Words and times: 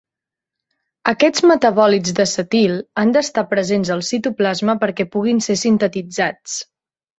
Aquests 1.11 1.43
metabòlits 1.51 2.15
d'acetil 2.21 2.73
han 3.03 3.13
d'estar 3.19 3.45
presents 3.53 3.93
al 3.99 4.03
citoplasma 4.09 4.77
perquè 4.87 5.09
puguin 5.19 5.45
ser 5.51 5.61
sintetitzats. 5.69 6.61